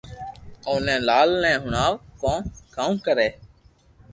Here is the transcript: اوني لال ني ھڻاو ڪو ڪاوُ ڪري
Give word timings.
اوني 0.67 0.95
لال 1.07 1.29
ني 1.43 1.51
ھڻاو 1.63 1.93
ڪو 2.21 2.33
ڪاوُ 2.75 2.89
ڪري 3.05 3.29